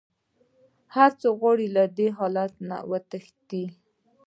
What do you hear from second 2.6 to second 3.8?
نه وتښتي.